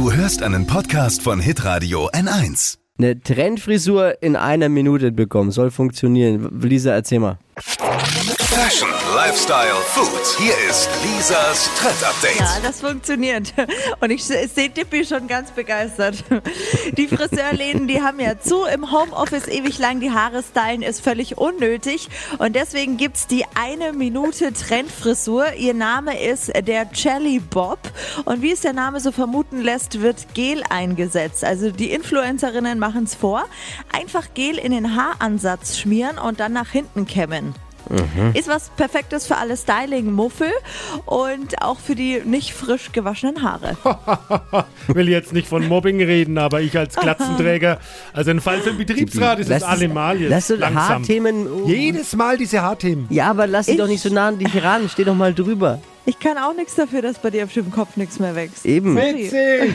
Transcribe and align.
Du 0.00 0.10
hörst 0.10 0.42
einen 0.42 0.66
Podcast 0.66 1.20
von 1.20 1.40
Hitradio 1.40 2.08
N1. 2.08 2.78
Eine 2.96 3.20
Trendfrisur 3.20 4.22
in 4.22 4.34
einer 4.34 4.70
Minute 4.70 5.12
bekommen, 5.12 5.50
soll 5.50 5.70
funktionieren. 5.70 6.58
Lisa, 6.62 6.92
erzähl 6.92 7.18
mal. 7.18 7.38
Fashion, 8.70 8.90
Lifestyle, 9.16 9.74
Food. 9.84 10.38
Hier 10.38 10.54
ist 10.70 10.88
Lisas 11.02 11.68
Trend 11.74 12.04
Update. 12.04 12.38
Ja, 12.38 12.60
das 12.62 12.80
funktioniert. 12.80 13.52
Und 13.98 14.10
ich 14.10 14.22
sehe 14.22 14.70
Dippi 14.70 15.04
schon 15.04 15.26
ganz 15.26 15.50
begeistert. 15.50 16.22
Die 16.96 17.08
Friseurläden, 17.08 17.88
die 17.88 18.00
haben 18.00 18.20
ja 18.20 18.38
zu. 18.38 18.66
Im 18.66 18.92
Homeoffice 18.92 19.48
ewig 19.48 19.80
lang 19.80 19.98
die 19.98 20.12
Haare 20.12 20.44
stylen 20.44 20.82
ist 20.82 21.00
völlig 21.00 21.36
unnötig. 21.36 22.10
Und 22.38 22.54
deswegen 22.54 22.96
gibt's 22.96 23.26
die 23.26 23.44
eine 23.56 23.92
Minute 23.92 24.52
Trendfrisur. 24.52 25.52
Ihr 25.54 25.74
Name 25.74 26.22
ist 26.22 26.52
der 26.54 26.86
Jelly 26.94 27.40
Bob. 27.40 27.80
Und 28.24 28.40
wie 28.40 28.52
es 28.52 28.60
der 28.60 28.72
Name 28.72 29.00
so 29.00 29.10
vermuten 29.10 29.62
lässt, 29.62 30.00
wird 30.00 30.32
Gel 30.34 30.62
eingesetzt. 30.70 31.42
Also 31.42 31.72
die 31.72 31.90
Influencerinnen 31.90 32.78
machen's 32.78 33.16
vor. 33.16 33.46
Einfach 33.92 34.28
Gel 34.34 34.58
in 34.58 34.70
den 34.70 34.94
Haaransatz 34.94 35.76
schmieren 35.76 36.18
und 36.18 36.38
dann 36.38 36.52
nach 36.52 36.70
hinten 36.70 37.08
kämmen. 37.08 37.52
Ist 38.34 38.48
was 38.48 38.70
Perfektes 38.76 39.26
für 39.26 39.36
alle 39.36 39.56
Styling-Muffel 39.56 40.50
und 41.06 41.60
auch 41.62 41.78
für 41.80 41.94
die 41.94 42.20
nicht 42.24 42.52
frisch 42.52 42.92
gewaschenen 42.92 43.42
Haare. 43.42 43.76
will 44.88 45.08
jetzt 45.08 45.32
nicht 45.32 45.48
von 45.48 45.66
Mobbing 45.66 46.00
reden, 46.02 46.38
aber 46.38 46.60
ich 46.60 46.76
als 46.78 46.94
Glatzenträger, 47.00 47.78
also 48.12 48.30
ein 48.30 48.40
Fall 48.40 48.60
für 48.60 48.70
den 48.70 48.78
Betriebsrat 48.78 49.38
ist 49.40 49.46
es 49.46 49.60
Lass- 49.60 49.64
allemal 49.64 50.20
jetzt 50.20 50.30
Lass 50.30 50.46
du. 50.46 50.60
Haarthemen. 50.74 51.66
Jedes 51.66 52.14
Mal 52.14 52.36
diese 52.36 52.62
Haarthemen. 52.62 53.06
Ja, 53.10 53.30
aber 53.30 53.46
lass 53.46 53.66
sie 53.66 53.72
Ich- 53.72 53.78
doch 53.78 53.88
nicht 53.88 54.02
so 54.02 54.08
nah 54.08 54.28
an 54.28 54.38
dich 54.38 54.62
ran. 54.62 54.88
Steh 54.88 55.04
doch 55.04 55.14
mal 55.14 55.34
drüber. 55.34 55.80
Ich 56.06 56.18
kann 56.18 56.38
auch 56.38 56.54
nichts 56.54 56.74
dafür, 56.76 57.02
dass 57.02 57.18
bei 57.18 57.30
dir 57.30 57.44
auf 57.44 57.52
dem 57.52 57.70
Kopf 57.70 57.96
nichts 57.96 58.18
mehr 58.18 58.34
wächst. 58.34 58.64
Eben. 58.64 58.96
Witzig. 58.96 59.74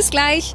Bis 0.00 0.10
gleich. 0.10 0.54